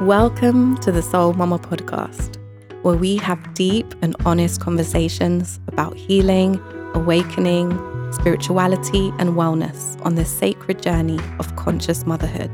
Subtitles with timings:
[0.00, 2.38] Welcome to the Soul Mama podcast,
[2.80, 6.58] where we have deep and honest conversations about healing,
[6.94, 7.70] awakening,
[8.10, 12.50] spirituality, and wellness on this sacred journey of conscious motherhood.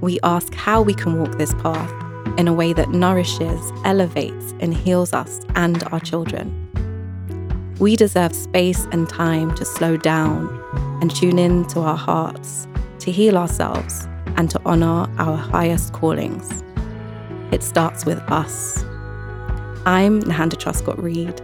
[0.00, 1.92] We ask how we can walk this path
[2.38, 7.76] in a way that nourishes, elevates, and heals us and our children.
[7.80, 10.48] We deserve space and time to slow down
[11.02, 12.66] and tune in to our hearts,
[13.00, 16.62] to heal ourselves, and to honor our highest callings.
[17.52, 18.82] It starts with us.
[19.86, 21.40] I'm Nahanda Truscott Reed.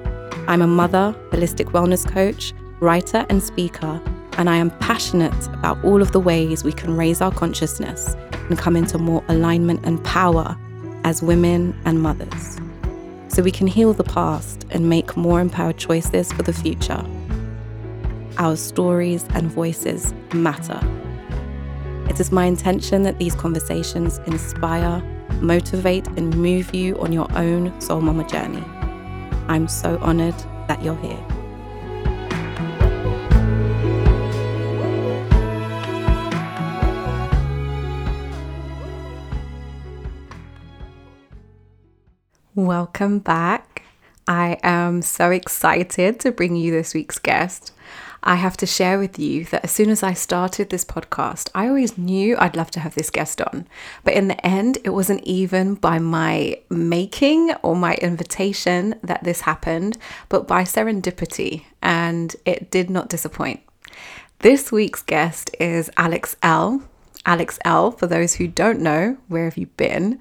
[0.49, 4.01] I'm a mother, holistic wellness coach, writer, and speaker,
[4.39, 8.17] and I am passionate about all of the ways we can raise our consciousness
[8.49, 10.57] and come into more alignment and power
[11.05, 12.59] as women and mothers
[13.33, 17.03] so we can heal the past and make more empowered choices for the future.
[18.37, 20.81] Our stories and voices matter.
[22.13, 25.01] It is my intention that these conversations inspire,
[25.41, 28.63] motivate, and move you on your own Soul Mama journey.
[29.49, 30.35] I'm so honored
[30.69, 31.17] that you're here.
[42.55, 43.85] Welcome back.
[44.29, 47.73] I am so excited to bring you this week's guest.
[48.25, 51.67] I have to share with you that as soon as I started this podcast, I
[51.67, 53.67] always knew I'd love to have this guest on.
[54.05, 59.41] But in the end, it wasn't even by my making or my invitation that this
[59.41, 61.65] happened, but by serendipity.
[61.83, 63.61] And it did not disappoint.
[64.39, 66.83] This week's guest is Alex Elle.
[67.25, 70.21] Alex Elle, for those who don't know, where have you been?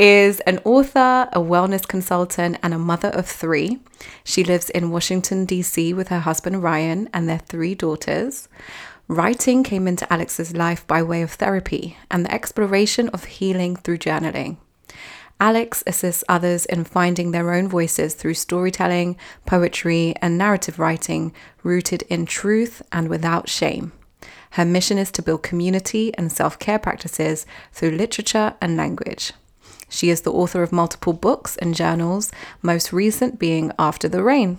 [0.00, 3.78] is an author, a wellness consultant, and a mother of three.
[4.24, 5.92] She lives in Washington, D.C.
[5.92, 8.48] with her husband Ryan and their three daughters.
[9.08, 13.98] Writing came into Alex's life by way of therapy and the exploration of healing through
[13.98, 14.56] journaling.
[15.38, 22.04] Alex assists others in finding their own voices through storytelling, poetry, and narrative writing rooted
[22.08, 23.92] in truth and without shame.
[24.50, 29.32] Her mission is to build community and self care practices through literature and language.
[29.88, 32.30] She is the author of multiple books and journals,
[32.62, 34.58] most recent being After the Rain.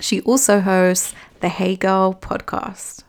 [0.00, 3.04] She also hosts the Hey Girl podcast.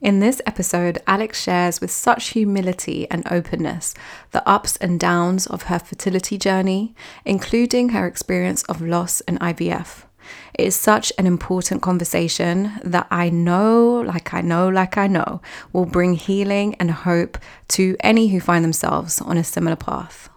[0.00, 3.94] In this episode, Alex shares with such humility and openness
[4.30, 6.94] the ups and downs of her fertility journey,
[7.26, 10.04] including her experience of loss and IVF.
[10.60, 15.40] It is such an important conversation that I know, like I know, like I know,
[15.72, 17.38] will bring healing and hope
[17.68, 20.28] to any who find themselves on a similar path.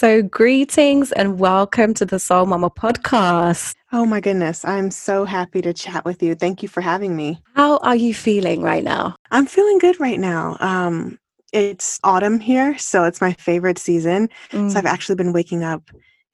[0.00, 3.74] So, greetings and welcome to the Soul Mama podcast.
[3.92, 6.34] Oh my goodness, I'm so happy to chat with you.
[6.34, 7.42] Thank you for having me.
[7.52, 9.14] How are you feeling right now?
[9.30, 10.56] I'm feeling good right now.
[10.60, 11.18] Um,
[11.52, 14.30] it's autumn here, so it's my favorite season.
[14.52, 14.72] Mm.
[14.72, 15.82] So, I've actually been waking up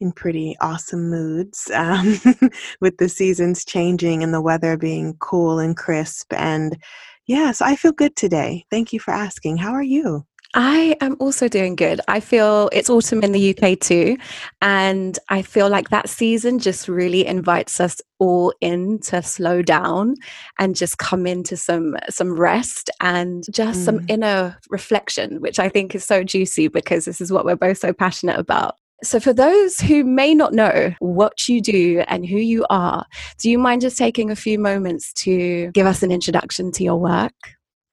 [0.05, 2.21] in pretty awesome moods um,
[2.81, 6.33] with the seasons changing and the weather being cool and crisp.
[6.33, 6.81] And
[7.27, 8.67] yeah, so I feel good today.
[8.71, 9.57] Thank you for asking.
[9.57, 10.25] How are you?
[10.57, 12.01] I am also doing good.
[12.07, 14.17] I feel it's autumn in the UK too.
[14.63, 20.15] And I feel like that season just really invites us all in to slow down
[20.61, 23.85] and just come into some some rest and just mm.
[23.85, 27.79] some inner reflection, which I think is so juicy because this is what we're both
[27.79, 28.77] so passionate about.
[29.03, 33.05] So, for those who may not know what you do and who you are,
[33.39, 36.97] do you mind just taking a few moments to give us an introduction to your
[36.97, 37.35] work?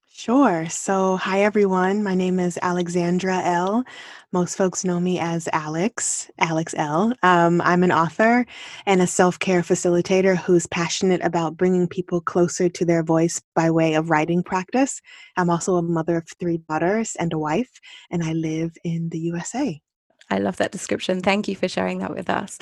[0.08, 0.70] Sure.
[0.70, 2.04] So, hi everyone.
[2.04, 3.84] My name is Alexandra Elle.
[4.32, 7.14] Most folks know me as Alex, Alex Elle.
[7.24, 8.46] Um, I'm an author
[8.86, 13.72] and a self care facilitator who's passionate about bringing people closer to their voice by
[13.72, 15.02] way of writing practice.
[15.38, 17.72] I'm also a mother of three daughters and a wife,
[18.12, 19.82] and I live in the USA.
[20.32, 21.22] I love that description.
[21.22, 22.58] Thank you for sharing that with us.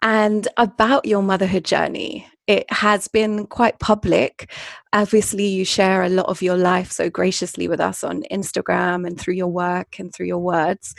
[0.00, 4.50] And about your motherhood journey, it has been quite public.
[4.94, 9.20] Obviously, you share a lot of your life so graciously with us on Instagram and
[9.20, 10.94] through your work and through your words.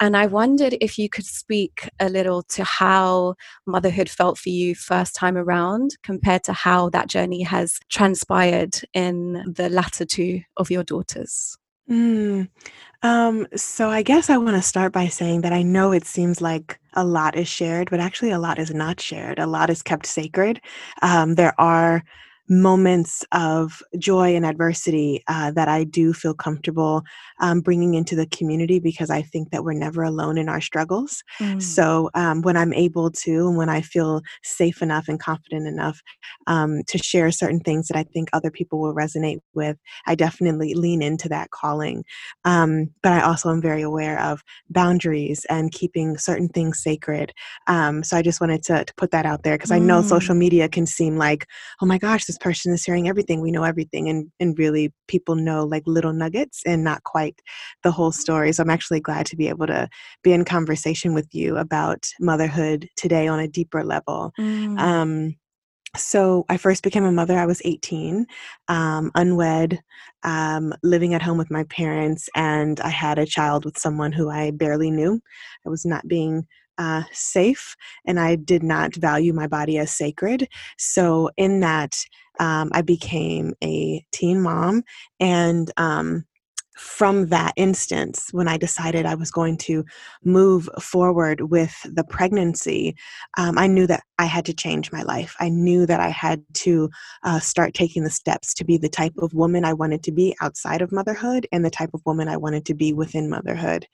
[0.00, 4.74] And I wondered if you could speak a little to how motherhood felt for you
[4.74, 10.70] first time around compared to how that journey has transpired in the latter two of
[10.70, 11.56] your daughters.
[11.90, 12.48] Mm.
[13.02, 16.40] Um, so I guess I want to start by saying that I know it seems
[16.40, 19.38] like a lot is shared, but actually a lot is not shared.
[19.38, 20.60] A lot is kept sacred.
[21.02, 22.04] Um, there are
[22.50, 27.04] moments of joy and adversity uh, that I do feel comfortable
[27.40, 31.22] um, bringing into the community because I think that we're never alone in our struggles.
[31.38, 31.62] Mm.
[31.62, 36.02] So um, when I'm able to, and when I feel safe enough and confident enough
[36.48, 39.76] um, to share certain things that I think other people will resonate with,
[40.08, 42.04] I definitely lean into that calling.
[42.44, 47.32] Um, but I also am very aware of boundaries and keeping certain things sacred.
[47.68, 49.76] Um, so I just wanted to, to put that out there because mm.
[49.76, 50.38] I know social mm.
[50.38, 51.46] media can seem like,
[51.80, 53.40] oh my gosh, this person is hearing everything.
[53.40, 54.08] We know everything.
[54.08, 57.40] And, and really, people know like little nuggets and not quite
[57.82, 58.52] the whole story.
[58.52, 59.88] So I'm actually glad to be able to
[60.22, 64.32] be in conversation with you about motherhood today on a deeper level.
[64.38, 64.78] Mm.
[64.78, 65.36] Um,
[65.96, 67.36] so I first became a mother.
[67.36, 68.26] I was 18,
[68.68, 69.80] um, unwed,
[70.22, 74.30] um, living at home with my parents, and I had a child with someone who
[74.30, 75.20] I barely knew.
[75.66, 76.46] I was not being
[76.80, 80.48] uh, safe, and I did not value my body as sacred.
[80.78, 82.04] So in that,
[82.40, 84.82] um, I became a teen mom,
[85.20, 86.24] and um,
[86.80, 89.84] from that instance, when I decided I was going to
[90.24, 92.96] move forward with the pregnancy,
[93.36, 95.36] um, I knew that I had to change my life.
[95.40, 96.88] I knew that I had to
[97.22, 100.34] uh, start taking the steps to be the type of woman I wanted to be
[100.40, 103.86] outside of motherhood and the type of woman I wanted to be within motherhood.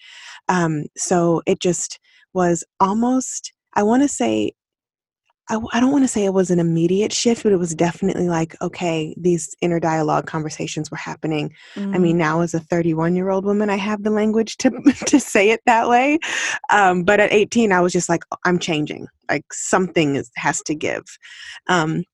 [0.49, 1.99] Um, so it just
[2.37, 4.53] was almost, I want to say,
[5.49, 8.29] I, I don't want to say it was an immediate shift, but it was definitely
[8.29, 11.55] like, okay, these inner dialogue conversations were happening.
[11.77, 11.95] Mm.
[11.95, 12.19] I mean, mm.
[12.21, 14.71] now as a 31 year old woman, I have the language to,
[15.07, 16.19] to say it that way.
[16.71, 19.07] Um, but at 18, I was just like, I'm changing.
[19.31, 21.05] Like something is, has to give.
[21.69, 22.05] Um,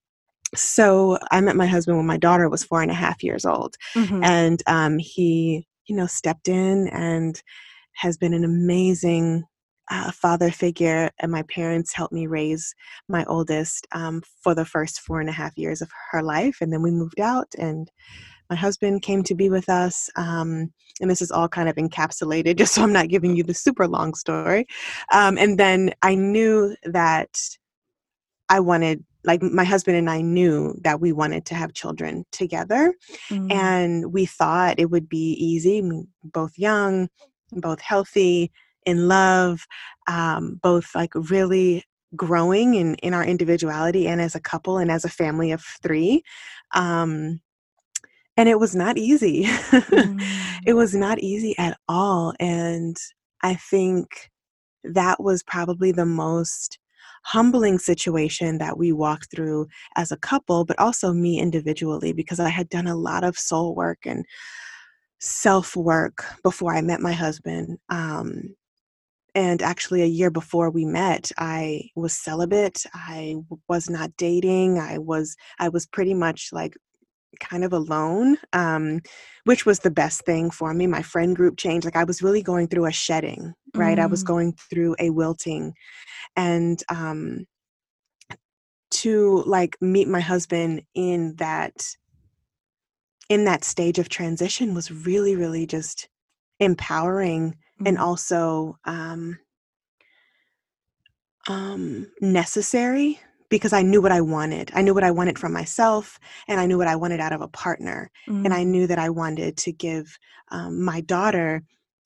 [0.55, 3.75] so I met my husband when my daughter was four and a half years old.
[3.97, 4.23] Mm-hmm.
[4.23, 7.43] And um, he, you know, stepped in and
[7.95, 9.45] has been an amazing
[9.91, 12.75] uh, father figure, and my parents helped me raise
[13.09, 16.59] my oldest um, for the first four and a half years of her life.
[16.61, 17.91] And then we moved out, and
[18.49, 20.11] my husband came to be with us.
[20.17, 23.55] Um, and this is all kind of encapsulated, just so I'm not giving you the
[23.55, 24.67] super long story.
[25.13, 27.39] Um, and then I knew that
[28.49, 32.93] I wanted like my husband and I knew that we wanted to have children together.
[33.31, 33.53] Mm.
[33.53, 35.83] And we thought it would be easy,
[36.25, 37.09] both young,
[37.53, 38.51] both healthy,
[38.87, 39.67] in love,
[40.09, 41.85] um, both like really
[42.15, 46.23] growing in, in our individuality and as a couple and as a family of three.
[46.75, 47.41] Um,
[48.37, 49.45] and it was not easy.
[49.45, 50.23] mm.
[50.65, 52.35] It was not easy at all.
[52.39, 52.97] And
[53.43, 54.31] I think
[54.85, 56.79] that was probably the most
[57.25, 62.49] humbling situation that we walked through as a couple, but also me individually, because I
[62.49, 64.25] had done a lot of soul work and
[65.21, 67.79] self work before I met my husband.
[67.89, 68.55] Um,
[69.35, 73.35] and actually a year before we met i was celibate i
[73.69, 76.77] was not dating i was i was pretty much like
[77.41, 79.01] kind of alone um,
[79.45, 82.43] which was the best thing for me my friend group changed like i was really
[82.43, 84.03] going through a shedding right mm.
[84.03, 84.27] i was mm.
[84.27, 85.73] going through a wilting
[86.37, 87.47] and um,
[88.91, 91.73] to like meet my husband in that
[93.29, 96.09] in that stage of transition was really really just
[96.61, 97.57] empowering
[97.87, 98.05] and mm-hmm.
[98.05, 99.39] also um,
[101.49, 103.19] um, necessary
[103.49, 104.71] because I knew what I wanted.
[104.75, 106.19] I knew what I wanted from myself,
[106.49, 108.11] and I knew what I wanted out of a partner.
[108.27, 108.47] Mm.
[108.47, 108.69] And I mm.
[108.69, 110.19] knew that I wanted to give
[110.51, 111.63] um, my daughter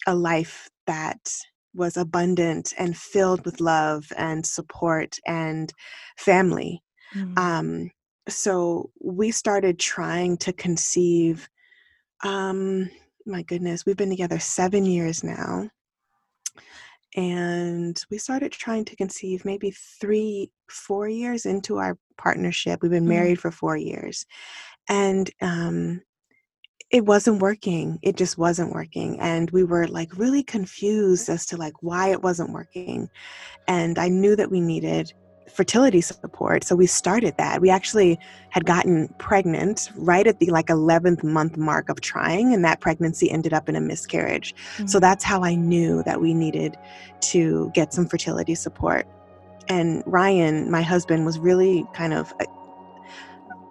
[0.06, 1.31] a life that
[1.73, 5.72] was abundant and filled with love and support and
[6.17, 6.82] family.
[7.14, 7.38] Mm.
[7.38, 7.90] Um,
[8.29, 11.49] so we started trying to conceive
[12.25, 12.90] um,
[13.26, 15.69] my goodness, we've been together seven years now.
[17.17, 22.81] And we started trying to conceive maybe three, four years into our partnership.
[22.82, 23.08] We've been mm-hmm.
[23.08, 24.27] married for four years.
[24.89, 26.03] And um,
[26.91, 27.98] it wasn't working.
[28.03, 29.19] It just wasn't working.
[29.20, 33.08] And we were like really confused as to like why it wasn't working.
[33.67, 35.12] And I knew that we needed
[35.56, 36.65] fertility support.
[36.65, 37.63] So we started that.
[37.63, 38.19] We actually
[38.51, 43.31] had gotten pregnant right at the like 11th month mark of trying, and that pregnancy
[43.31, 44.55] ended up in a miscarriage.
[44.55, 44.86] Mm-hmm.
[44.86, 46.77] So that's how I knew that we needed
[47.32, 49.06] to get some fertility support.
[49.69, 52.44] And Ryan, my husband, was really kind of uh,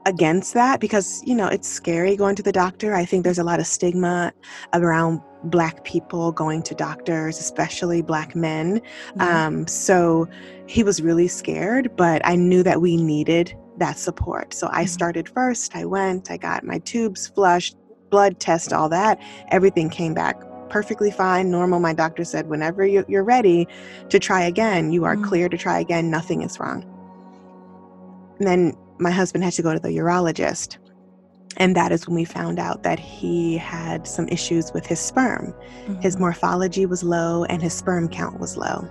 [0.06, 2.94] against that because you know it's scary going to the doctor.
[2.94, 4.32] I think there's a lot of stigma
[4.74, 8.80] around black people going to doctors especially black men.
[8.80, 9.22] Mm-hmm.
[9.22, 10.28] um, so
[10.68, 14.54] he was really scared but i knew that we needed that support.
[14.54, 14.88] So i mm-hmm.
[14.88, 15.76] started first.
[15.76, 17.76] I went i got my tubes flushed
[18.10, 19.20] blood test all that.
[19.52, 21.80] Everything came back perfectly fine normal.
[21.80, 23.68] My doctor said whenever you're ready
[24.10, 25.26] to try again you are mm-hmm.
[25.26, 26.10] clear to try again.
[26.10, 26.84] Nothing is wrong.
[28.40, 30.78] And then my husband had to go to the urologist.
[31.58, 35.54] And that is when we found out that he had some issues with his sperm.
[35.86, 36.02] Mm-hmm.
[36.02, 38.88] His morphology was low and his sperm count was low.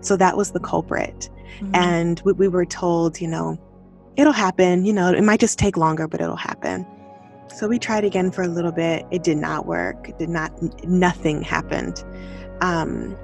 [0.00, 1.28] So that was the culprit.
[1.58, 1.74] Mm-hmm.
[1.74, 3.58] And we, we were told, you know,
[4.16, 6.86] it'll happen, you know, it might just take longer, but it'll happen.
[7.54, 9.06] So we tried again for a little bit.
[9.10, 10.08] It did not work.
[10.08, 10.50] It did not,
[10.84, 12.02] nothing happened.
[12.60, 13.16] Um,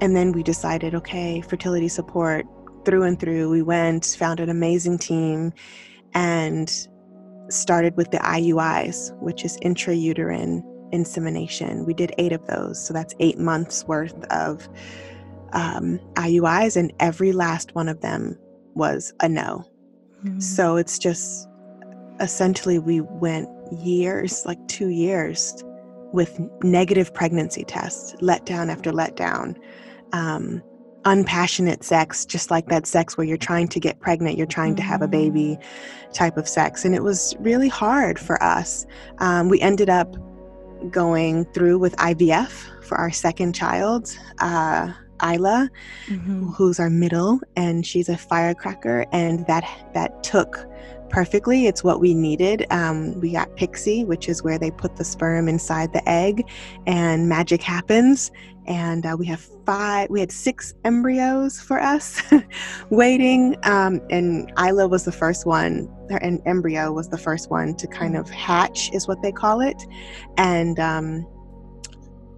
[0.00, 2.46] and then we decided, okay, fertility support
[2.84, 3.50] through and through.
[3.50, 5.52] We went, found an amazing team,
[6.14, 6.70] and
[7.48, 10.62] started with the IUIs, which is intrauterine
[10.92, 11.84] insemination.
[11.84, 12.84] We did eight of those.
[12.84, 14.68] So that's eight months worth of
[15.52, 18.38] um, IUIs, and every last one of them
[18.74, 19.64] was a no.
[20.24, 20.40] Mm-hmm.
[20.40, 21.48] So it's just
[22.20, 25.62] essentially we went years, like two years,
[26.12, 29.56] with negative pregnancy tests, letdown after letdown.
[30.12, 30.62] Um,
[31.04, 34.82] unpassionate sex, just like that sex where you're trying to get pregnant, you're trying to
[34.82, 35.58] have a baby
[36.12, 36.84] type of sex.
[36.84, 38.86] And it was really hard for us.
[39.18, 40.16] Um, we ended up
[40.90, 44.16] going through with IVF for our second child.
[44.38, 44.92] Uh,
[45.22, 45.70] Isla,
[46.08, 46.48] mm-hmm.
[46.50, 50.66] who's our middle, and she's a firecracker, and that that took
[51.14, 51.66] perfectly.
[51.68, 52.66] It's what we needed.
[52.70, 56.50] Um, we got PICSI, which is where they put the sperm inside the egg,
[56.88, 58.32] and magic happens.
[58.66, 62.20] And uh, we have five, we had six embryos for us
[62.90, 63.56] waiting.
[63.62, 68.16] Um, and Isla was the first one, her embryo was the first one to kind
[68.16, 69.80] of hatch, is what they call it.
[70.36, 71.24] And um,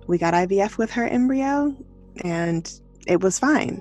[0.06, 1.75] we got IVF with her embryo,
[2.25, 3.81] and it was fine.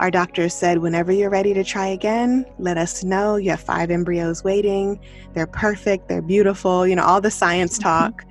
[0.00, 3.36] Our doctor said, whenever you're ready to try again, let us know.
[3.36, 4.98] You have five embryos waiting.
[5.32, 6.08] They're perfect.
[6.08, 6.86] They're beautiful.
[6.86, 8.24] You know, all the science talk.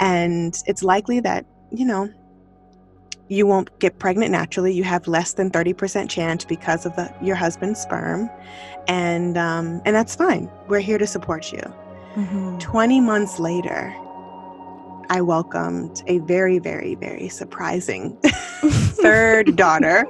[0.00, 2.12] and it's likely that, you know,
[3.28, 4.72] you won't get pregnant naturally.
[4.72, 8.28] You have less than 30% chance because of the, your husband's sperm.
[8.86, 10.50] And, um, and that's fine.
[10.68, 11.62] We're here to support you.
[12.16, 12.58] Mm-hmm.
[12.58, 13.94] 20 months later,
[15.10, 20.06] I welcomed a very, very, very surprising third daughter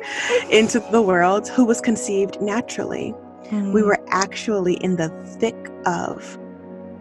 [0.50, 3.14] into the world who was conceived naturally.
[3.46, 3.72] Mm.
[3.72, 5.08] We were actually in the
[5.38, 6.38] thick of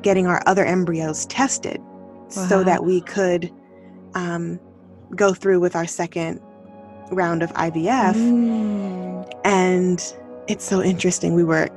[0.01, 2.27] getting our other embryos tested wow.
[2.29, 3.51] so that we could
[4.15, 4.59] um,
[5.15, 6.39] go through with our second
[7.11, 8.15] round of IVF.
[8.15, 9.41] Mm.
[9.45, 10.13] And
[10.47, 11.33] it's so interesting.
[11.33, 11.69] We were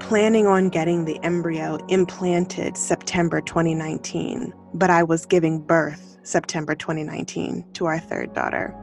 [0.00, 7.64] planning on getting the embryo implanted September 2019, but I was giving birth September 2019
[7.74, 8.74] to our third daughter.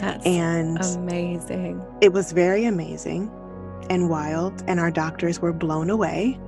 [0.00, 1.82] That's and amazing.
[2.00, 3.30] It was very amazing
[3.88, 6.38] and wild, and our doctors were blown away.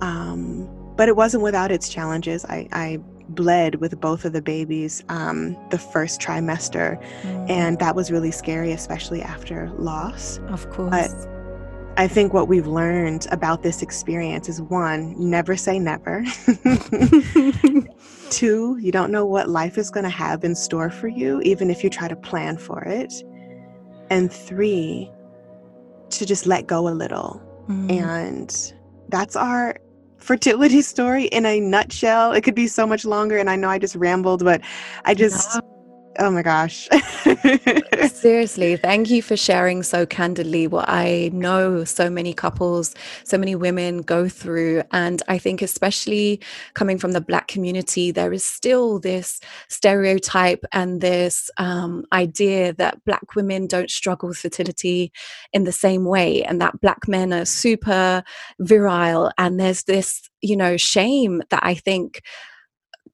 [0.00, 2.44] Um, but it wasn't without its challenges.
[2.46, 7.50] I, I bled with both of the babies um, the first trimester, mm.
[7.50, 10.38] and that was really scary, especially after loss.
[10.48, 10.90] Of course.
[10.90, 11.31] But
[11.96, 16.24] I think what we've learned about this experience is one, never say never.
[18.30, 21.70] Two, you don't know what life is going to have in store for you, even
[21.70, 23.12] if you try to plan for it.
[24.08, 25.10] And three,
[26.10, 27.42] to just let go a little.
[27.68, 27.92] Mm.
[28.02, 28.72] And
[29.08, 29.76] that's our
[30.16, 32.32] fertility story in a nutshell.
[32.32, 33.36] It could be so much longer.
[33.36, 34.62] And I know I just rambled, but
[35.04, 35.56] I just.
[35.56, 35.71] No
[36.18, 36.88] Oh my gosh.
[38.12, 43.54] Seriously, thank you for sharing so candidly what I know so many couples, so many
[43.54, 44.82] women go through.
[44.92, 46.40] And I think, especially
[46.74, 53.02] coming from the Black community, there is still this stereotype and this um, idea that
[53.04, 55.12] Black women don't struggle with fertility
[55.52, 58.22] in the same way, and that Black men are super
[58.60, 59.30] virile.
[59.38, 62.22] And there's this, you know, shame that I think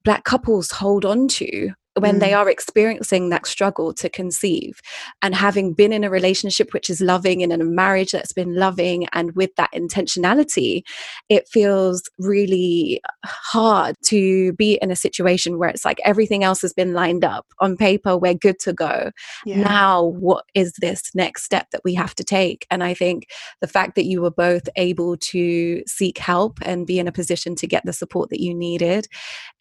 [0.04, 2.20] Black couples hold on to when mm.
[2.20, 4.80] they are experiencing that struggle to conceive
[5.22, 8.54] and having been in a relationship which is loving and in a marriage that's been
[8.54, 10.82] loving and with that intentionality
[11.28, 16.72] it feels really hard to be in a situation where it's like everything else has
[16.72, 19.10] been lined up on paper we're good to go
[19.44, 19.62] yeah.
[19.62, 23.26] now what is this next step that we have to take and i think
[23.60, 27.54] the fact that you were both able to seek help and be in a position
[27.54, 29.06] to get the support that you needed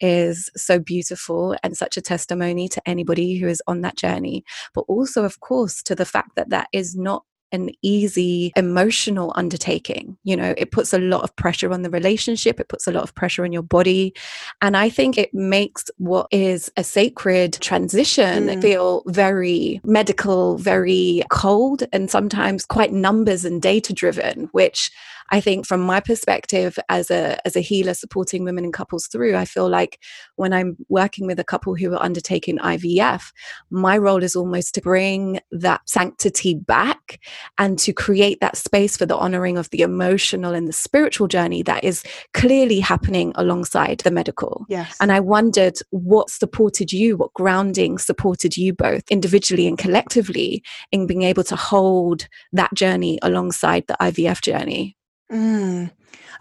[0.00, 4.44] is so beautiful and such a testament testimony to anybody who is on that journey,
[4.74, 10.18] but also, of course, to the fact that that is not an easy emotional undertaking.
[10.22, 13.04] You know, it puts a lot of pressure on the relationship, it puts a lot
[13.04, 14.12] of pressure on your body.
[14.60, 18.60] And I think it makes what is a sacred transition mm.
[18.60, 24.90] feel very medical, very cold, and sometimes quite numbers and data driven, which
[25.30, 29.36] I think from my perspective as a as a healer supporting women and couples through,
[29.36, 30.00] I feel like
[30.36, 33.32] when I'm working with a couple who are undertaking IVF,
[33.70, 37.20] my role is almost to bring that sanctity back
[37.58, 41.62] and to create that space for the honoring of the emotional and the spiritual journey
[41.62, 42.02] that is
[42.34, 44.64] clearly happening alongside the medical.
[44.68, 44.96] Yes.
[45.00, 51.06] And I wondered what supported you, what grounding supported you both individually and collectively in
[51.06, 54.97] being able to hold that journey alongside the IVF journey?
[55.32, 55.90] Mm,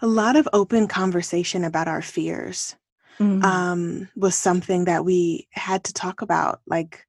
[0.02, 2.76] a lot of open conversation about our fears
[3.20, 3.44] mm.
[3.44, 6.62] um, was something that we had to talk about.
[6.66, 7.06] Like,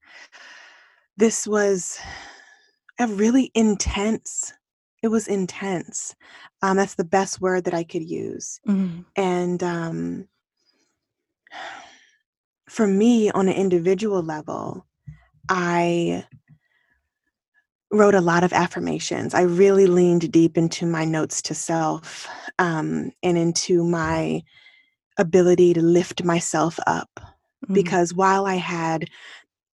[1.17, 1.99] this was
[2.99, 4.53] a really intense,
[5.03, 6.15] it was intense.
[6.63, 8.61] Um, that's the best word that I could use.
[8.67, 9.05] Mm.
[9.17, 10.29] And um,
[12.69, 14.85] for me, on an individual level,
[15.49, 16.25] I
[17.91, 19.35] wrote a lot of affirmations.
[19.35, 22.29] I really leaned deep into my notes to self
[22.59, 24.43] um, and into my
[25.17, 27.09] ability to lift myself up.
[27.17, 27.75] Mm-hmm.
[27.75, 29.09] Because while I had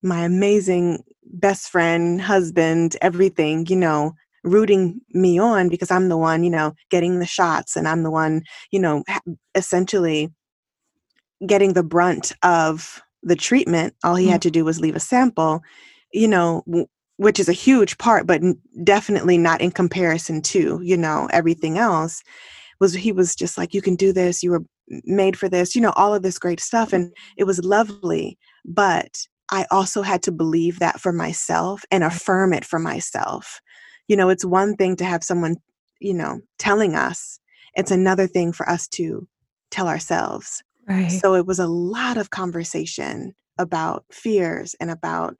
[0.02, 6.44] my amazing best friend, husband, everything, you know, rooting me on because I'm the one,
[6.44, 9.04] you know, getting the shots and I'm the one, you know,
[9.56, 10.32] essentially
[11.46, 13.96] getting the brunt of the treatment.
[14.04, 14.34] All he mm-hmm.
[14.34, 15.62] had to do was leave a sample,
[16.14, 16.64] you know,
[17.18, 18.42] which is a huge part, but
[18.84, 22.22] definitely not in comparison to, you know, everything else.
[22.80, 24.64] Was he was just like, you can do this, you were
[25.06, 26.94] made for this, you know, all of this great stuff.
[26.94, 28.38] And it was lovely.
[28.66, 33.62] But I also had to believe that for myself and affirm it for myself.
[34.08, 35.56] You know, it's one thing to have someone,
[36.00, 37.40] you know, telling us,
[37.76, 39.28] it's another thing for us to
[39.72, 40.64] tell ourselves.
[40.88, 41.12] Right.
[41.12, 45.36] So it was a lot of conversation about fears and about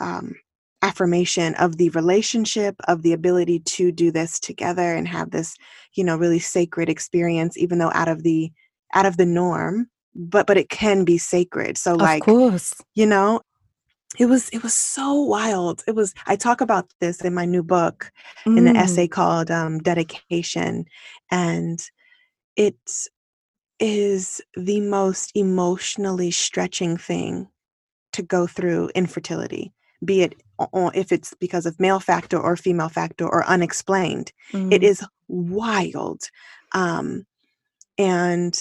[0.00, 0.34] um,
[0.82, 5.56] affirmation of the relationship of the ability to do this together and have this
[5.94, 8.52] you know really sacred experience even though out of the
[8.94, 11.78] out of the norm but but it can be sacred.
[11.78, 12.74] So of like course.
[12.94, 13.40] you know
[14.18, 15.84] it was it was so wild.
[15.86, 18.10] It was i talk about this in my new book
[18.46, 18.58] mm.
[18.58, 20.86] in an essay called um, dedication
[21.30, 21.80] and
[22.56, 22.76] it
[23.78, 27.48] is the most emotionally stretching thing
[28.12, 29.72] to go through infertility
[30.04, 30.34] be it
[30.94, 34.32] if it's because of male factor or female factor or unexplained.
[34.52, 34.72] Mm.
[34.72, 36.30] It is wild.
[36.72, 37.26] Um,
[37.96, 38.58] and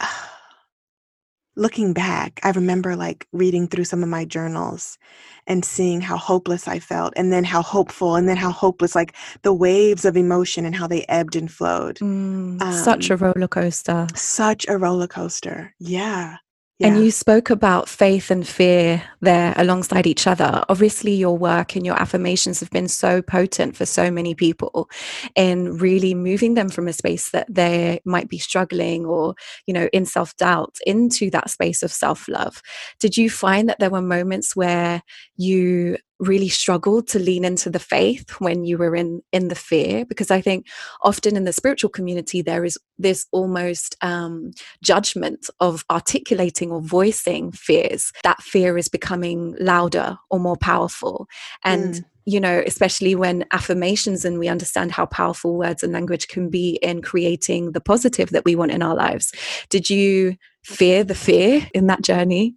[0.00, 0.06] uh,
[1.56, 4.98] looking back, I remember like reading through some of my journals
[5.46, 9.14] and seeing how hopeless I felt, and then how hopeful, and then how hopeless, like
[9.42, 11.98] the waves of emotion and how they ebbed and flowed.
[11.98, 14.06] Mm, um, such a roller coaster.
[14.14, 15.74] Such a roller coaster.
[15.80, 16.36] Yeah.
[16.82, 16.88] Yeah.
[16.88, 20.64] And you spoke about faith and fear there alongside each other.
[20.68, 24.90] Obviously, your work and your affirmations have been so potent for so many people
[25.36, 29.88] in really moving them from a space that they might be struggling or, you know,
[29.92, 32.60] in self doubt into that space of self love.
[32.98, 35.02] Did you find that there were moments where
[35.36, 40.04] you really struggled to lean into the faith when you were in in the fear
[40.04, 40.66] because i think
[41.02, 47.52] often in the spiritual community there is this almost um, judgment of articulating or voicing
[47.52, 48.12] fears.
[48.22, 51.28] That fear is becoming louder or more powerful.
[51.64, 52.04] And mm.
[52.24, 56.78] you know especially when affirmations and we understand how powerful words and language can be
[56.82, 59.32] in creating the positive that we want in our lives.
[59.70, 62.54] Did you fear the fear in that journey?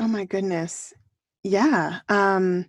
[0.00, 0.92] Oh my goodness.
[1.42, 2.66] Yeah um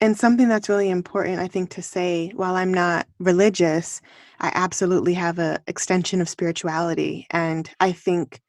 [0.00, 4.00] and something that's really important, I think, to say while I'm not religious,
[4.40, 7.26] I absolutely have an extension of spirituality.
[7.30, 8.40] And I think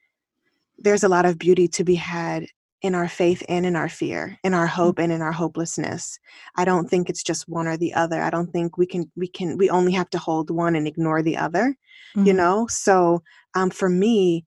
[0.77, 2.45] there's a lot of beauty to be had
[2.81, 4.69] in our faith and in our fear, in our mm.
[4.69, 6.17] hope and in our hopelessness.
[6.55, 8.21] I don't think it's just one or the other.
[8.21, 11.21] I don't think we can, we can, we only have to hold one and ignore
[11.21, 11.75] the other,
[12.15, 12.27] mm-hmm.
[12.27, 12.67] you know?
[12.69, 13.21] So
[13.55, 14.45] um, for me,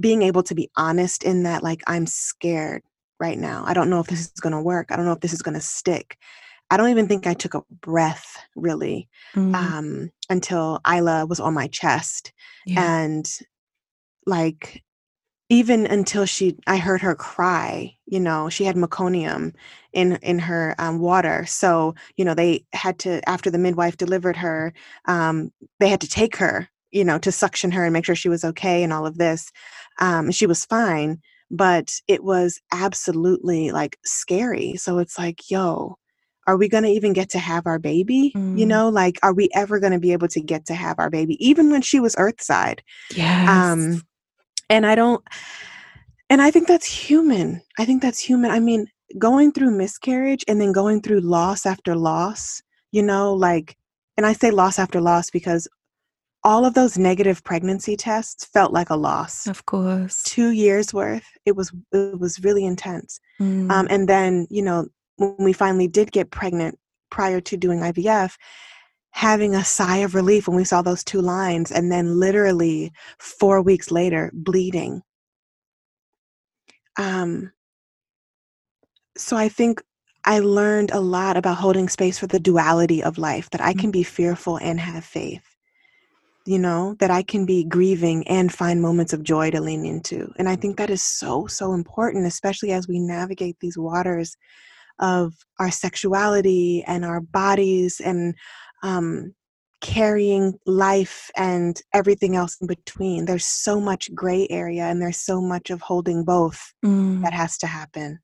[0.00, 2.82] being able to be honest in that, like, I'm scared
[3.20, 3.64] right now.
[3.66, 4.90] I don't know if this is going to work.
[4.90, 6.18] I don't know if this is going to stick.
[6.70, 9.54] I don't even think I took a breath really mm.
[9.54, 12.32] um, until Isla was on my chest.
[12.66, 13.02] Yeah.
[13.02, 13.30] And
[14.26, 14.82] like,
[15.50, 19.54] even until she, I heard her cry, you know, she had meconium
[19.92, 21.44] in, in her um, water.
[21.44, 24.72] So, you know, they had to, after the midwife delivered her,
[25.04, 28.30] um, they had to take her, you know, to suction her and make sure she
[28.30, 29.52] was okay and all of this.
[30.00, 34.76] Um, she was fine but it was absolutely like scary.
[34.76, 35.96] So it's like, yo,
[36.46, 38.32] are we going to even get to have our baby?
[38.36, 38.58] Mm.
[38.58, 41.10] You know, like, are we ever going to be able to get to have our
[41.10, 42.82] baby, even when she was earthside?
[43.14, 43.48] Yes.
[43.48, 44.02] Um,
[44.68, 45.24] and I don't,
[46.28, 47.62] and I think that's human.
[47.78, 48.50] I think that's human.
[48.50, 48.86] I mean,
[49.18, 53.76] going through miscarriage and then going through loss after loss, you know, like
[54.16, 55.68] and I say loss after loss because
[56.44, 59.46] all of those negative pregnancy tests felt like a loss.
[59.46, 60.22] Of course.
[60.22, 61.26] Two years worth.
[61.46, 63.18] It was it was really intense.
[63.40, 63.70] Mm.
[63.70, 66.78] Um, and then you know when we finally did get pregnant
[67.10, 68.36] prior to doing IVF,
[69.12, 73.62] having a sigh of relief when we saw those two lines, and then literally four
[73.62, 75.02] weeks later bleeding.
[76.98, 77.52] Um.
[79.16, 79.80] So I think
[80.24, 83.48] I learned a lot about holding space for the duality of life.
[83.50, 83.78] That I Mm.
[83.78, 85.53] can be fearful and have faith
[86.46, 90.32] you know, that I can be grieving and find moments of joy to lean into.
[90.36, 94.36] And I think that is so, so important, especially as we navigate these waters
[94.98, 98.34] of our sexuality and our bodies and
[98.82, 99.34] um,
[99.80, 103.24] carrying life and everything else in between.
[103.24, 107.22] There's so much gray area and there's so much of holding both Mm.
[107.22, 108.18] that has to happen.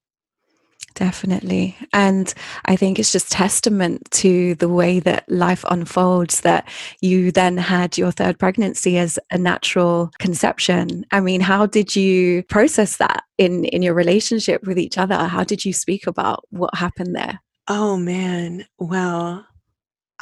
[0.95, 1.77] Definitely.
[1.93, 2.33] And
[2.67, 6.69] I think it's just testament to the way that life unfolds that
[7.01, 11.07] you then had your third pregnancy as a natural conception.
[11.11, 15.17] I mean, how did you process that in in your relationship with each other?
[15.17, 17.41] How did you speak about what happened there?
[17.67, 18.67] Oh man.
[18.79, 19.47] Well,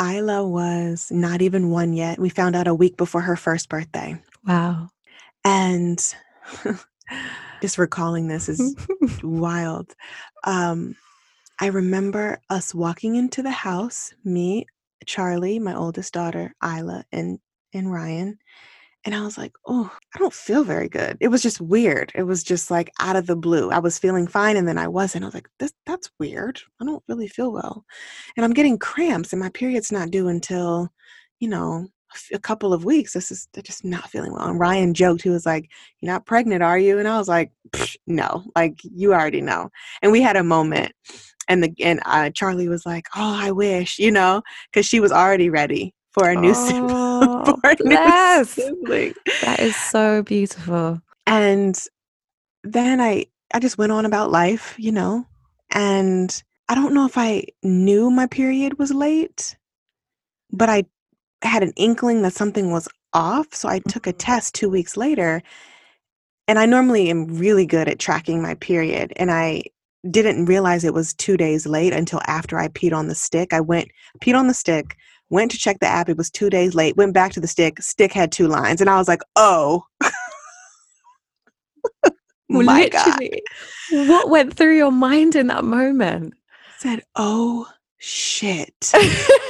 [0.01, 2.19] Isla was not even one yet.
[2.19, 4.21] We found out a week before her first birthday.
[4.47, 4.91] Wow.
[5.45, 5.99] And
[7.61, 8.77] just recalling this is
[9.23, 9.95] wild.
[10.45, 10.97] Um,
[11.61, 14.67] I remember us walking into the house, me,
[15.07, 17.39] Charlie, my oldest daughter, Isla, and
[17.75, 18.39] and Ryan.
[19.05, 21.17] And I was like, oh, I don't feel very good.
[21.21, 22.13] It was just weird.
[22.15, 23.71] It was just like out of the blue.
[23.71, 25.25] I was feeling fine and then I wasn't.
[25.25, 26.61] I was like, this that's weird.
[26.81, 27.85] I don't really feel well.
[28.37, 30.91] And I'm getting cramps and my period's not due until,
[31.39, 31.89] you know,
[32.33, 33.13] a couple of weeks.
[33.13, 34.49] This is they're just not feeling well.
[34.49, 36.99] And Ryan joked, he was like, You're not pregnant, are you?
[36.99, 37.53] And I was like,
[38.07, 39.71] no, like you already know.
[40.03, 40.93] And we had a moment.
[41.49, 45.11] And the and uh, Charlie was like, "Oh, I wish," you know, because she was
[45.11, 46.97] already ready for a new sibling.
[47.21, 49.15] Oh, for a new sibling.
[49.43, 51.01] That is so beautiful.
[51.27, 51.79] And
[52.65, 55.27] then I I just went on about life, you know,
[55.71, 59.57] and I don't know if I knew my period was late,
[60.53, 60.85] but I
[61.43, 63.55] had an inkling that something was off.
[63.55, 64.19] So I took a Mhm.
[64.19, 65.43] test two weeks later,
[66.47, 69.63] and I normally am really good at tracking my period, and I
[70.11, 73.53] didn't realize it was two days late until after I peed on the stick.
[73.53, 73.89] I went
[74.21, 74.97] peed on the stick,
[75.31, 76.09] went to check the app.
[76.09, 76.97] It was two days late.
[76.97, 77.83] Went back to the stick.
[77.83, 79.85] Stick had two lines, and I was like, "Oh,
[82.49, 83.21] my God!"
[83.91, 86.35] What went through your mind in that moment?
[86.79, 87.67] Said, "Oh
[87.99, 88.93] shit."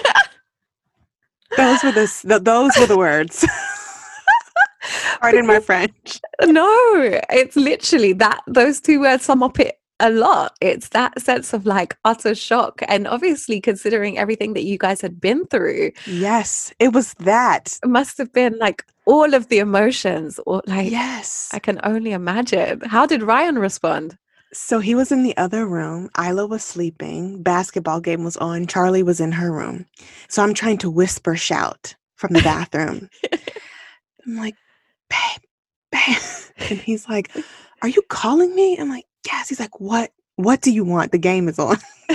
[1.57, 3.45] Those were the th- those were the words.
[5.21, 6.21] Pardon my French.
[6.45, 10.57] No, it's literally that those two words sum up it a lot.
[10.61, 12.83] It's that sense of like utter shock.
[12.89, 17.77] And obviously, considering everything that you guys had been through, Yes, it was that.
[17.83, 21.49] it must have been like all of the emotions, or like Yes.
[21.53, 22.81] I can only imagine.
[22.87, 24.17] How did Ryan respond?
[24.53, 26.09] So he was in the other room.
[26.19, 27.43] Isla was sleeping.
[27.43, 28.67] Basketball game was on.
[28.67, 29.87] Charlie was in her room.
[30.29, 33.11] So I'm trying to whisper shout from the bathroom.
[34.27, 34.57] I'm like,
[35.11, 35.43] babe,
[35.93, 36.17] babe.
[36.71, 37.31] And he's like,
[37.83, 38.77] Are you calling me?
[38.79, 39.49] I'm like, Yes.
[39.49, 40.13] He's like, What?
[40.37, 41.13] What do you want?
[41.13, 41.77] The game is on.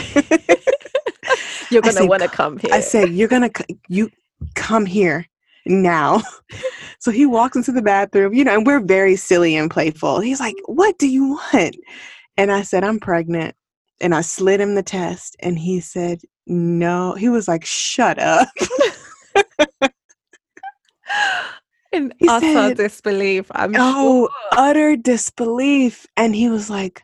[1.70, 2.74] You're gonna want to come here.
[2.74, 4.12] I said, You're gonna c- you
[4.56, 5.26] come here
[5.66, 6.22] now.
[7.00, 10.20] so he walks into the bathroom, you know, and we're very silly and playful.
[10.20, 11.78] He's like, What do you want?
[12.38, 13.56] And I said, I'm pregnant.
[14.02, 17.14] And I slid him the test, and he said, No.
[17.14, 18.50] He was like, Shut up.
[21.92, 23.46] in He utter said, disbelief.
[23.52, 24.60] I'm Oh, sure.
[24.60, 26.06] utter disbelief.
[26.18, 27.04] And he was like,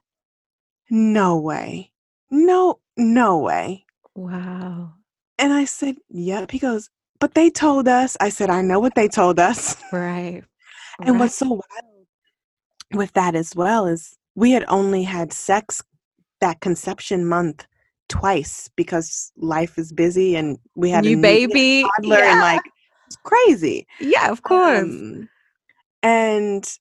[0.89, 1.91] No way.
[2.31, 3.85] No, no way.
[4.15, 4.93] Wow.
[5.37, 6.51] And I said, Yep.
[6.51, 6.89] He goes,
[7.19, 8.17] But they told us.
[8.19, 9.75] I said, I know what they told us.
[9.93, 10.43] Right.
[11.01, 11.19] And right.
[11.19, 11.63] what's so wild
[12.93, 15.83] with that as well is we had only had sex
[16.39, 17.67] that conception month
[18.07, 21.87] twice because life is busy and we had new a new we had a baby?
[21.97, 22.61] toddler and like
[23.07, 23.85] it's crazy.
[23.99, 24.83] yeah, of course.
[24.83, 25.27] Um,
[26.03, 26.77] and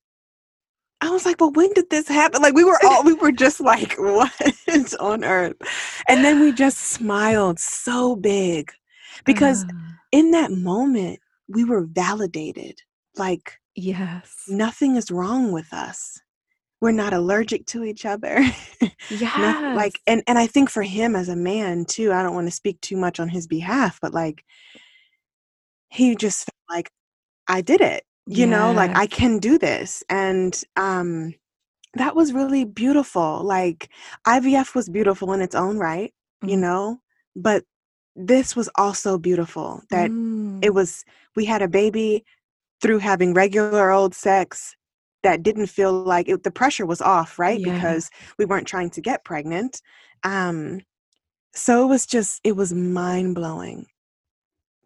[1.01, 2.43] I was like, well, when did this happen?
[2.43, 4.33] Like we were all we were just like, what
[5.01, 5.57] on earth?
[6.07, 8.71] And then we just smiled so big
[9.25, 11.19] because Ah, in that moment
[11.49, 12.79] we were validated.
[13.17, 14.45] Like yes.
[14.47, 16.21] nothing is wrong with us.
[16.81, 18.45] We're not allergic to each other.
[19.11, 19.73] Yeah.
[19.75, 22.51] Like and and I think for him as a man too, I don't want to
[22.53, 24.45] speak too much on his behalf, but like
[25.89, 26.91] he just felt like
[27.49, 28.05] I did it.
[28.27, 30.05] You know, like I can do this.
[30.11, 31.35] And um
[31.95, 33.43] that was really beautiful.
[33.43, 33.89] Like
[34.27, 36.13] IVF was beautiful in its own right,
[36.43, 36.61] you Mhm.
[36.61, 37.01] know,
[37.35, 37.65] but
[38.15, 40.59] this was also beautiful that mm.
[40.63, 41.05] it was
[41.37, 42.25] we had a baby
[42.83, 44.77] through having regular old sex
[45.23, 47.75] that didn't feel like it, the pressure was off right yeah.
[47.75, 49.81] because we weren't trying to get pregnant
[50.25, 50.81] um
[51.55, 53.87] so it was just it was mind blowing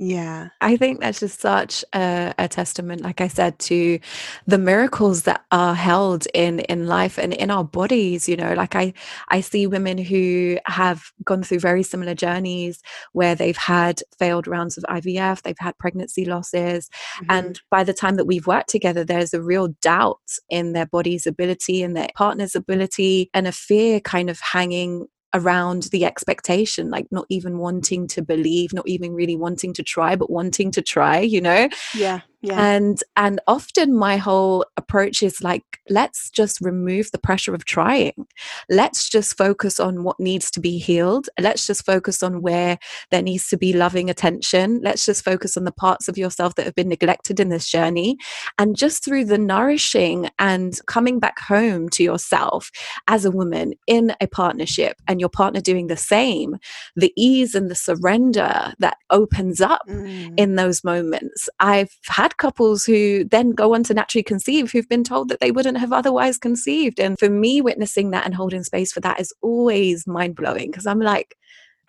[0.03, 0.49] yeah.
[0.61, 4.01] I think that's just such a, a, testament, like I said, to
[4.49, 8.29] the miracles that are held in in life and in our bodies.
[8.29, 8.95] You know, like I
[9.29, 14.77] I see women who have gone through very similar journeys where they've had failed rounds
[14.77, 17.31] of IVF, they've had pregnancy losses, mm-hmm.
[17.31, 20.19] and by the time that we've worked together, there's a real doubt
[20.51, 25.85] in their body's ability and their partner's ability, and a fear kind of hanging around
[25.85, 30.31] the expectation, like not even wanting to believe, not even really wanting to try, but
[30.31, 31.69] wanting to try, you know?
[31.95, 32.21] Yeah.
[32.43, 32.61] Yeah.
[32.61, 38.27] And and often my whole approach is like let's just remove the pressure of trying.
[38.69, 41.29] Let's just focus on what needs to be healed.
[41.39, 42.79] Let's just focus on where
[43.11, 44.81] there needs to be loving attention.
[44.83, 48.17] Let's just focus on the parts of yourself that have been neglected in this journey.
[48.59, 52.71] And just through the nourishing and coming back home to yourself
[53.09, 56.57] as a woman in a partnership and your partner doing the same,
[56.97, 60.33] the ease and the surrender that opens up mm.
[60.37, 61.49] in those moments.
[61.61, 65.41] I've had had couples who then go on to naturally conceive who've been told that
[65.41, 66.99] they wouldn't have otherwise conceived.
[66.99, 70.87] And for me, witnessing that and holding space for that is always mind blowing because
[70.87, 71.37] I'm like,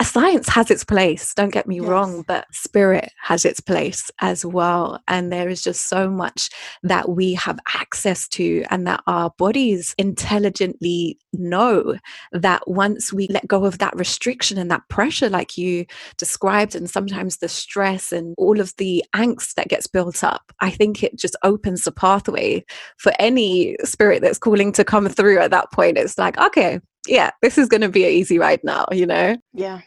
[0.04, 1.86] science has its place, don't get me yes.
[1.86, 5.00] wrong, but spirit has its place as well.
[5.08, 6.50] And there is just so much
[6.84, 11.96] that we have access to, and that our bodies intelligently know
[12.32, 15.86] that once we let go of that restriction and that pressure, like you
[16.18, 20.70] described, and sometimes the stress and all of the angst that gets built up, I
[20.70, 22.66] think it just opens the pathway
[22.98, 25.98] for any spirit that's calling to come through at that point.
[25.98, 29.36] It's like, okay, yeah, this is going to be an easy ride now, you know?
[29.54, 29.82] Yeah.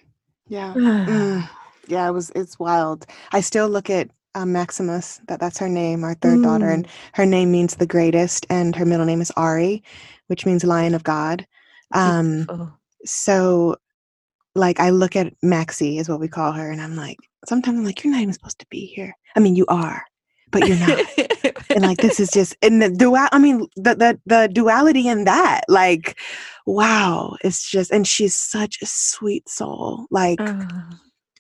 [0.49, 0.73] Yeah.
[0.77, 1.49] mm.
[1.89, 3.07] Yeah, it was it's wild.
[3.33, 6.43] I still look at um, Maximus, that that's her name, our third mm.
[6.43, 6.91] daughter, and mm.
[7.15, 9.83] her name means the greatest, and her middle name is Ari,
[10.27, 11.47] which means Lion of God.
[11.93, 13.77] Um, so,
[14.55, 17.85] like, I look at Maxie, is what we call her, and I'm like, sometimes I'm
[17.85, 19.17] like, you're not even supposed to be here.
[19.37, 20.05] I mean, you are,
[20.51, 21.01] but you're not.
[21.71, 23.27] and like, this is just, and the dual.
[23.33, 26.19] I mean, the the the duality in that, like,
[26.67, 30.07] wow, it's just, and she's such a sweet soul.
[30.11, 30.65] Like, uh.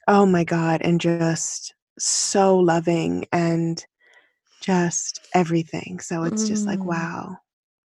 [0.08, 3.84] oh my God, and just so loving and
[4.60, 6.00] just everything.
[6.00, 6.48] So it's mm.
[6.48, 6.86] just like, mm.
[6.86, 7.36] wow,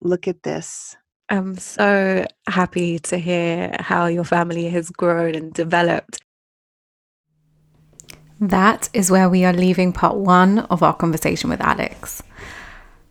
[0.01, 0.95] look at this.
[1.29, 6.21] I'm so happy to hear how your family has grown and developed.
[8.41, 12.23] That is where we are leaving part one of our conversation with Alex.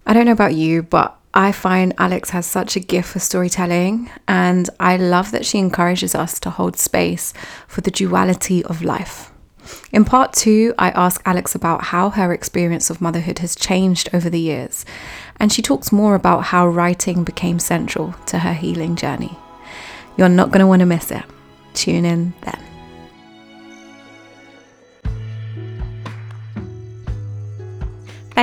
[0.04, 4.10] I don't know about you, but I find Alex has such a gift for storytelling,
[4.26, 7.32] and I love that she encourages us to hold space
[7.68, 9.30] for the duality of life.
[9.92, 14.28] In part two, I ask Alex about how her experience of motherhood has changed over
[14.28, 14.84] the years,
[15.38, 19.38] and she talks more about how writing became central to her healing journey.
[20.16, 21.22] You're not going to want to miss it.
[21.72, 22.69] Tune in then.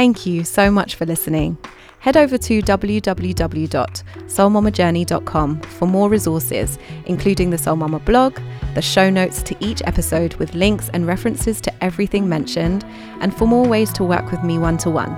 [0.08, 1.58] Thank you so much for listening
[2.00, 8.39] head over to www.soulmamajourney.com for more resources, including the Soul Mama blog,
[8.76, 12.86] the show notes to each episode with links and references to everything mentioned,
[13.20, 15.13] and for more ways to work with me one to one.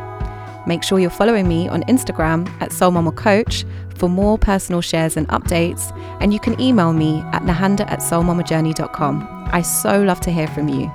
[0.66, 5.16] Make sure you're following me on Instagram at Soul Mama Coach for more personal shares
[5.16, 9.50] and updates, and you can email me at nahanda at soulmamajourney.com.
[9.52, 10.92] I so love to hear from you.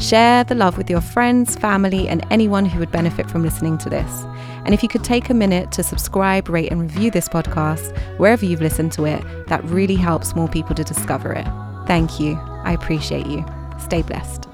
[0.00, 3.90] Share the love with your friends, family, and anyone who would benefit from listening to
[3.90, 4.24] this.
[4.64, 8.44] And if you could take a minute to subscribe, rate, and review this podcast wherever
[8.44, 11.46] you've listened to it, that really helps more people to discover it.
[11.86, 12.36] Thank you.
[12.64, 13.44] I appreciate you.
[13.78, 14.49] Stay blessed.